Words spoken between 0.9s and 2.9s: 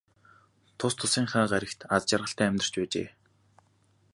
тусынхаа гаригт аз жаргалтай амьдарч